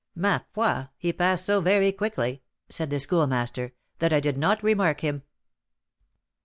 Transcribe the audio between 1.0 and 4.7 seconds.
passed so very quickly," said the Schoolmaster, "that I did not